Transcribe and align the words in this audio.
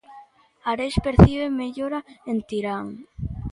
Ares 0.71 0.95
percibe 1.05 1.55
mellora 1.61 1.99
en 2.31 2.37
Tirán. 2.49 2.87